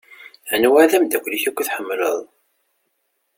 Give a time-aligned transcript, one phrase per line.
[0.53, 2.19] Anwa i d-amdakel-ik akk i tḥemmleḍ?